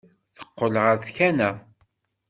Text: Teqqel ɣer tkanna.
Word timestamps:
Teqqel 0.35 0.75
ɣer 0.83 0.95
tkanna. 1.05 1.49